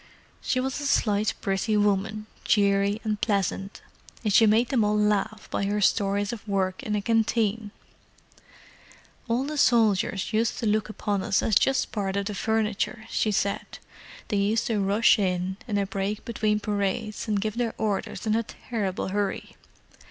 She 0.41 0.59
was 0.59 0.81
a 0.81 0.87
slight, 0.87 1.35
pretty 1.41 1.77
woman, 1.77 2.25
cheery 2.43 2.99
and 3.03 3.21
pleasant, 3.21 3.83
and 4.23 4.33
she 4.33 4.47
made 4.47 4.69
them 4.69 4.83
all 4.83 4.97
laugh 4.97 5.47
by 5.51 5.65
her 5.65 5.79
stories 5.79 6.33
of 6.33 6.47
work 6.47 6.81
in 6.81 6.95
a 6.95 7.03
canteen. 7.03 7.69
"All 9.27 9.43
the 9.43 9.59
soldiers 9.59 10.33
used 10.33 10.57
to 10.57 10.65
look 10.65 10.89
upon 10.89 11.21
us 11.21 11.43
as 11.43 11.53
just 11.53 11.91
part 11.91 12.15
of 12.15 12.25
the 12.25 12.33
furniture," 12.33 13.05
she 13.11 13.31
said. 13.31 13.77
"They 14.29 14.37
used 14.37 14.65
to 14.65 14.79
rush 14.79 15.19
in, 15.19 15.57
in 15.67 15.77
a 15.77 15.85
break 15.85 16.25
between 16.25 16.59
parades, 16.61 17.27
and 17.27 17.39
give 17.39 17.57
their 17.57 17.75
orders 17.77 18.25
in 18.25 18.33
a 18.35 18.41
terrible 18.41 19.09
hurry. 19.09 19.55